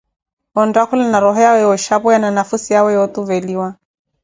[0.61, 3.67] Onttakhula na rooho yawe yooxhapweya na nafhusi yawe yootuveliwa.